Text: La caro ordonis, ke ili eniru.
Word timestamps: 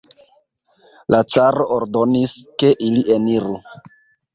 La 1.17 1.21
caro 1.35 1.69
ordonis, 1.77 2.37
ke 2.59 2.77
ili 2.91 3.09
eniru. 3.21 3.65